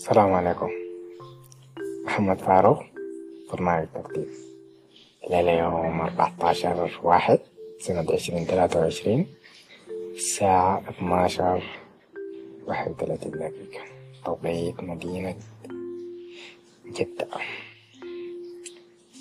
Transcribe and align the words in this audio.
السلام 0.00 0.32
عليكم. 0.32 0.70
محمد 2.04 2.38
فاروق 2.38 2.82
برنامج 3.52 3.86
ترتيب. 3.94 4.28
الليلة 5.24 5.50
يوم 5.50 6.00
14 6.00 7.00
واحد 7.02 7.38
سنة 7.78 8.06
عشرين 8.12 8.44
ثلاثة 8.44 8.80
وعشرين 8.80 9.26
الساعة 10.14 10.82
12 10.88 11.62
واحد 12.66 12.90
وثلاثين 12.90 13.30
دقيقة. 13.30 13.84
توقيت 14.24 14.80
مدينة 14.80 15.36
جدة. 16.86 17.28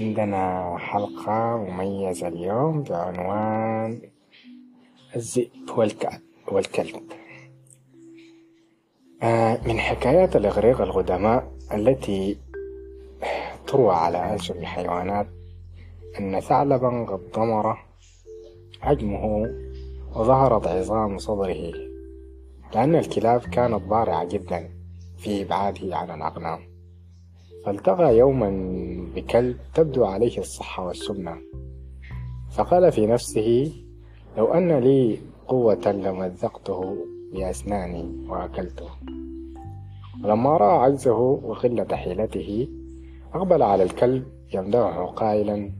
عندنا 0.00 0.76
حلقة 0.78 1.56
مميزة 1.56 2.28
اليوم 2.28 2.82
بعنوان 2.82 4.00
الذئب 5.16 5.70
والكلب. 6.48 7.19
من 9.66 9.78
حكايات 9.78 10.36
الإغريق 10.36 10.80
القدماء 10.80 11.52
التي 11.74 12.38
تروى 13.66 13.94
على 13.94 14.34
ألسن 14.34 14.58
الحيوانات 14.58 15.26
أن 16.20 16.40
ثعلبا 16.40 17.04
قد 17.04 17.20
ضمر 17.34 17.78
حجمه 18.80 19.46
وظهرت 20.16 20.66
عظام 20.66 21.18
صدره 21.18 21.72
لأن 22.74 22.94
الكلاب 22.94 23.40
كانت 23.40 23.82
ضارعة 23.82 24.24
جدا 24.24 24.70
في 25.18 25.42
إبعاده 25.42 25.96
عن 25.96 26.10
الأغنام. 26.10 26.58
فالتقى 27.66 28.16
يوما 28.16 28.50
بكلب 29.14 29.56
تبدو 29.74 30.04
عليه 30.04 30.38
الصحة 30.38 30.86
والسمنة. 30.86 31.36
فقال 32.50 32.92
في 32.92 33.06
نفسه 33.06 33.72
لو 34.36 34.54
أن 34.54 34.78
لي 34.78 35.18
قوة 35.48 35.92
لمزقته 35.92 36.96
بأسناني 37.32 38.28
وأكلته. 38.28 38.88
ولما 40.24 40.56
رأى 40.56 40.78
عجزه 40.78 41.18
وقلة 41.18 41.96
حيلته 41.96 42.68
أقبل 43.34 43.62
على 43.62 43.82
الكلب 43.82 44.24
يمدحه 44.54 45.06
قائلا 45.06 45.72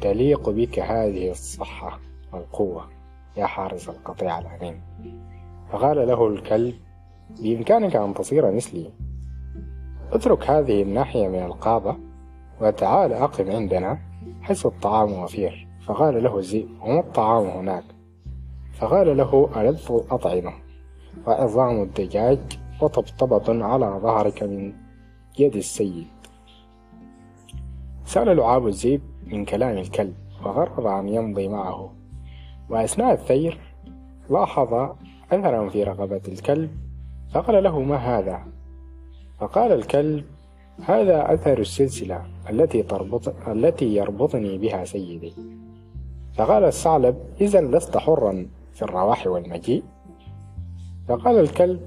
تليق 0.00 0.50
بك 0.50 0.78
هذه 0.78 1.30
الصحة 1.30 2.00
والقوة 2.32 2.88
يا 3.36 3.46
حارس 3.46 3.88
القطيع 3.88 4.38
الأمين 4.38 4.80
فقال 5.72 6.08
له 6.08 6.26
الكلب 6.26 6.74
بإمكانك 7.42 7.96
أن 7.96 8.14
تصير 8.14 8.52
مثلي. 8.52 8.90
اترك 10.12 10.50
هذه 10.50 10.82
الناحية 10.82 11.28
من 11.28 11.42
القابة 11.42 11.96
وتعال 12.60 13.12
أقم 13.12 13.50
عندنا 13.50 13.98
حيث 14.42 14.66
الطعام 14.66 15.12
وفير 15.12 15.68
فقال 15.86 16.22
له 16.22 16.38
الذئب 16.38 16.68
وما 16.82 17.00
الطعام 17.00 17.46
هناك؟ 17.46 17.84
فقال 18.80 19.16
له 19.16 19.50
ألذ 19.56 19.92
الأطعمة 19.92 20.52
وعظام 21.26 21.82
الدجاج 21.82 22.38
وطبطبة 22.82 23.64
على 23.64 24.00
ظهرك 24.02 24.42
من 24.42 24.72
يد 25.38 25.56
السيد. 25.56 26.06
سأل 28.04 28.36
لعاب 28.36 28.66
الذئب 28.66 29.00
من 29.26 29.44
كلام 29.44 29.78
الكلب 29.78 30.14
وغرض 30.44 30.86
أن 30.86 31.08
يمضي 31.08 31.48
معه. 31.48 31.92
وأثناء 32.70 33.12
الثير 33.12 33.58
لاحظ 34.30 34.74
أثرا 35.32 35.68
في 35.68 35.82
رقبة 35.84 36.20
الكلب 36.28 36.70
فقال 37.34 37.62
له 37.62 37.80
ما 37.80 37.96
هذا؟ 37.96 38.42
فقال 39.40 39.72
الكلب 39.72 40.24
هذا 40.84 41.34
أثر 41.34 41.58
السلسلة 41.58 42.22
التي 42.50 42.82
تربط 42.82 43.48
التي 43.48 43.94
يربطني 43.94 44.58
بها 44.58 44.84
سيدي. 44.84 45.32
فقال 46.34 46.64
الثعلب 46.64 47.16
إذا 47.40 47.60
لست 47.60 47.96
حرا. 47.96 48.46
في 48.74 48.82
الرواح 48.82 49.26
والمجيء. 49.26 49.82
فقال 51.08 51.40
الكلب 51.40 51.80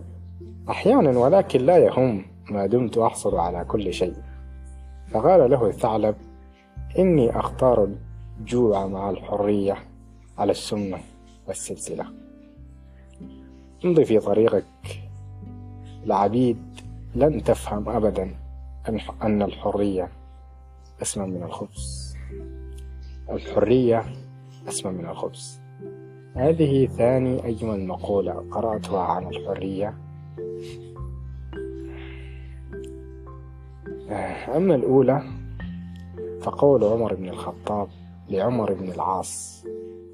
أحيانا 0.70 1.20
ولكن 1.20 1.60
لا 1.60 1.78
يهم 1.78 2.26
ما 2.50 2.66
دمت 2.66 2.98
أحصل 2.98 3.36
على 3.36 3.66
كل 3.66 3.94
شيء. 3.94 4.16
فقال 5.12 5.52
له 5.52 5.68
الثعلب 5.68 6.16
إني 7.00 7.40
أختار 7.40 7.90
الجوع 8.40 8.88
مع 8.88 9.10
الحرية 9.10 9.78
على 10.38 10.52
السمنة 10.52 11.00
والسلسلة. 11.48 12.06
امضي 13.86 14.06
في 14.06 14.20
طريقك. 14.20 14.66
العبيد 16.06 16.58
لن 17.16 17.44
تفهم 17.44 17.90
أبدا 17.90 18.36
أن 19.22 19.42
الحرية 19.42 20.12
أسمى 21.02 21.28
من 21.28 21.44
الخبز. 21.44 22.16
الحرية 23.30 24.06
أسمى 24.68 24.92
من 24.92 25.06
الخبز. 25.06 25.67
هذه 26.38 26.86
ثاني 26.86 27.50
أجمل 27.50 27.88
مقولة 27.88 28.46
قرأتها 28.52 29.00
عن 29.00 29.28
الحرية. 29.28 29.98
أما 34.56 34.76
الأولى 34.76 35.24
فقول 36.42 36.84
عمر 36.84 37.14
بن 37.16 37.30
الخطاب 37.30 37.88
لعمر 38.30 38.74
بن 38.74 38.92
العاص 38.92 39.64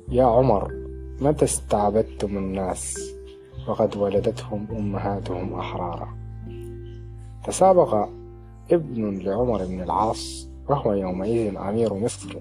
يا 0.10 0.24
عمر 0.24 0.72
متى 1.22 1.46
استعبدتم 1.46 2.38
الناس؟ 2.38 3.14
وقد 3.68 3.98
ولدتهم 3.98 4.68
أمهاتهم 4.72 5.54
أحرارا. 5.54 6.18
تسابق 7.46 8.10
ابن 8.72 9.18
لعمر 9.18 9.66
بن 9.66 9.84
العاص 9.84 10.48
وهو 10.70 10.94
يومئذ 10.94 11.58
أمير 11.58 11.94
مصر. 11.94 12.40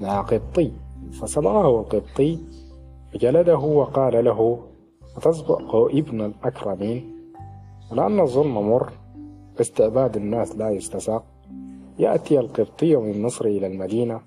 مع 0.00 0.20
قبطي 0.20 0.72
فسبقه 1.20 1.80
القبطي 1.80 2.38
فجلده 3.12 3.58
وقال 3.58 4.24
له 4.24 4.58
أتسبق 5.16 5.74
ابن 5.74 6.20
الأكرمين؟ 6.20 7.16
ولأن 7.92 8.20
الظلم 8.20 8.70
مر 8.70 8.92
واستعباد 9.58 10.16
الناس 10.16 10.56
لا 10.56 10.70
يستساق. 10.70 11.24
يأتي 11.98 12.38
القبطي 12.40 12.96
من 12.96 13.22
مصر 13.22 13.44
إلى 13.44 13.66
المدينة 13.66 14.20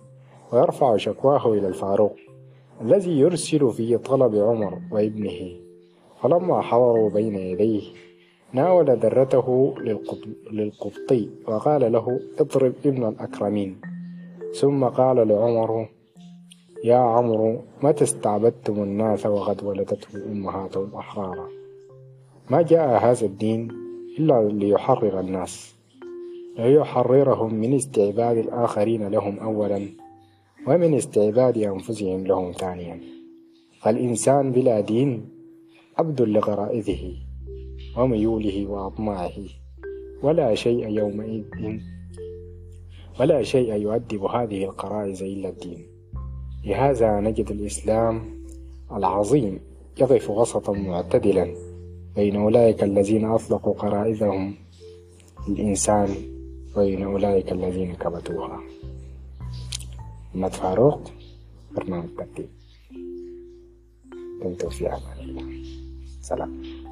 ويرفع 0.54 0.98
شكواه 0.98 1.54
إلى 1.54 1.68
الفاروق 1.68 2.16
الذي 2.82 3.20
يرسل 3.20 3.72
في 3.72 3.98
طلب 3.98 4.36
عمر 4.36 4.80
وابنه. 4.92 5.56
فلما 6.22 6.62
حضروا 6.62 7.10
بين 7.10 7.36
يديه 7.36 7.82
ناول 8.54 9.00
درته 9.00 9.76
للقبطي 10.52 11.30
وقال 11.48 11.92
له 11.92 12.20
اضرب 12.40 12.74
ابن 12.86 13.08
الأكرمين. 13.08 13.82
ثم 14.60 14.86
قال 14.86 15.28
لعمر 15.28 15.90
يا 16.86 16.96
عمرو 16.96 17.62
متى 17.84 18.04
استعبدتم 18.04 18.84
الناس 18.84 19.26
وقد 19.26 19.64
ولدتهم 19.64 20.22
أمهاتهم 20.32 20.96
أحرارا؟ 20.96 21.50
ما 22.50 22.62
جاء 22.62 23.00
هذا 23.06 23.26
الدين 23.26 23.72
إلا 24.20 24.50
ليحرر 24.50 25.20
الناس 25.20 25.76
ليحررهم 26.58 27.54
من 27.54 27.74
استعباد 27.74 28.38
الآخرين 28.38 29.08
لهم 29.08 29.40
أولا 29.40 29.90
ومن 30.68 30.94
استعباد 30.94 31.58
أنفسهم 31.58 32.28
لهم 32.28 32.52
ثانيا. 32.52 33.00
فالإنسان 33.82 34.52
بلا 34.52 34.80
دين 34.80 35.30
عبد 35.98 36.22
لغرائزه 36.22 37.14
وميوله 37.98 38.68
وأطماعه 38.68 39.38
ولا 40.24 40.56
شيء 40.56 40.90
يومئذ 40.90 41.44
ولا 43.20 43.44
شيء 43.44 43.74
يؤدب 43.74 44.24
هذه 44.24 44.66
القرائز 44.66 45.24
إلا 45.24 45.50
الدين. 45.50 45.95
لهذا 46.66 47.20
نجد 47.20 47.52
الإسلام 47.52 48.22
العظيم 48.92 49.60
يقف 49.98 50.30
وسطا 50.30 50.74
معتدلا 50.74 51.56
بين 52.16 52.36
أولئك 52.36 52.84
الذين 52.84 53.26
أطلقوا 53.26 53.74
قرائزهم 53.74 54.56
الإنسان 55.48 56.10
وبين 56.78 57.04
أولئك 57.04 57.52
الذين 57.52 57.94
كبتوها. 57.96 58.60
محمد 60.34 60.54
فاروق 60.54 61.02
برنامج 61.76 62.10
ترتيب 62.18 62.50
دمتم 64.44 64.70
في 64.70 64.88
أمان 64.88 65.20
الله. 65.20 65.64
سلام. 66.22 66.85